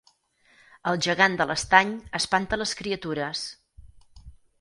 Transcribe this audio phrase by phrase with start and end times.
[0.91, 3.45] El gegant de l'Estany espanta les criatures